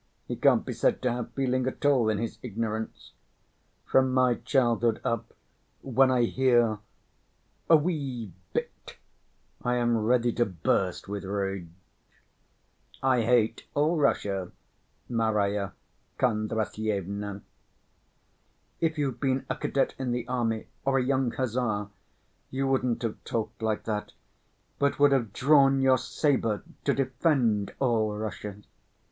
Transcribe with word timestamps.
He 0.25 0.35
can't 0.35 0.65
be 0.65 0.73
said 0.73 0.99
to 1.03 1.11
have 1.11 1.31
feeling 1.33 1.67
at 1.67 1.85
all, 1.85 2.09
in 2.09 2.17
his 2.17 2.39
ignorance. 2.41 3.11
From 3.85 4.11
my 4.11 4.33
childhood 4.33 4.99
up 5.03 5.31
when 5.83 6.09
I 6.09 6.23
hear 6.23 6.79
'a 7.69 7.77
wee 7.77 8.33
bit,' 8.51 8.97
I 9.63 9.75
am 9.75 9.95
ready 9.95 10.31
to 10.33 10.45
burst 10.47 11.07
with 11.07 11.23
rage. 11.23 11.67
I 13.03 13.21
hate 13.21 13.67
all 13.75 13.95
Russia, 13.95 14.51
Marya 15.07 15.73
Kondratyevna." 16.17 17.43
"If 18.79 18.97
you'd 18.97 19.19
been 19.19 19.45
a 19.51 19.55
cadet 19.55 19.93
in 19.99 20.13
the 20.13 20.27
army, 20.27 20.65
or 20.83 20.97
a 20.97 21.03
young 21.03 21.29
hussar, 21.29 21.89
you 22.49 22.65
wouldn't 22.67 23.03
have 23.03 23.23
talked 23.23 23.61
like 23.61 23.83
that, 23.83 24.13
but 24.79 24.97
would 24.97 25.11
have 25.11 25.31
drawn 25.31 25.79
your 25.79 25.99
saber 25.99 26.63
to 26.85 26.93
defend 26.95 27.75
all 27.79 28.11
Russia." 28.17 28.55